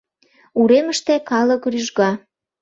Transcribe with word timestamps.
Уремыште 0.59 1.15
калык 1.29 1.61
рӱжга. 1.71 2.11